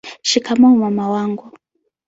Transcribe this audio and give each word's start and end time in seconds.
shikamoo 0.27 0.75
mama 0.77 1.09
wangu 1.09 1.51